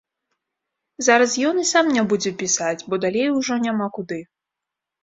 Зараз 1.07 1.31
ён 1.49 1.61
і 1.65 1.67
сам 1.73 1.93
не 1.99 2.03
будзе 2.15 2.35
пісаць, 2.43 2.79
бо 2.89 2.93
далей 3.05 3.27
ужо 3.39 3.53
няма 3.69 3.87
куды. 4.01 4.19